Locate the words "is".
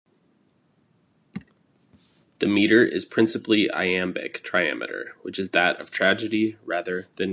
2.83-3.05, 5.37-5.51